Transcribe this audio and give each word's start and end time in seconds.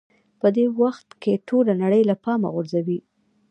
په 0.39 0.47
دې 0.55 0.65
وخت 0.81 1.07
کې 1.21 1.43
ټوله 1.47 1.73
نړۍ 1.83 2.01
له 2.09 2.15
پامه 2.23 2.47
غورځوئ. 2.53 2.99